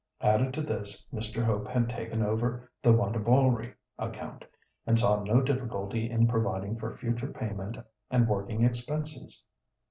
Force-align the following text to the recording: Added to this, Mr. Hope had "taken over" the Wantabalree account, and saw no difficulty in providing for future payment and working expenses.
Added 0.21 0.55
to 0.55 0.61
this, 0.63 1.05
Mr. 1.13 1.43
Hope 1.45 1.67
had 1.67 1.87
"taken 1.87 2.23
over" 2.23 2.71
the 2.81 2.91
Wantabalree 2.91 3.75
account, 3.99 4.43
and 4.87 4.97
saw 4.97 5.21
no 5.23 5.41
difficulty 5.43 6.09
in 6.09 6.27
providing 6.27 6.75
for 6.79 6.97
future 6.97 7.31
payment 7.31 7.77
and 8.09 8.27
working 8.27 8.63
expenses. 8.63 9.45